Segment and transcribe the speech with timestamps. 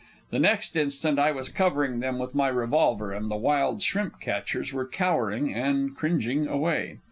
[0.31, 4.73] The next instant I was covering them with my revolver, and the wild shrimp catchers
[4.73, 6.97] were cowering and cringing away.